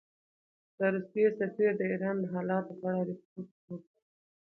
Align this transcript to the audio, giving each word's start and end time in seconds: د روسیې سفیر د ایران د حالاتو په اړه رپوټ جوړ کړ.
د 0.77 0.79
روسیې 0.93 1.27
سفیر 1.39 1.71
د 1.77 1.81
ایران 1.91 2.17
د 2.21 2.25
حالاتو 2.33 2.73
په 2.81 2.85
اړه 2.91 3.01
رپوټ 3.09 3.47
جوړ 3.63 3.79
کړ. 3.89 3.93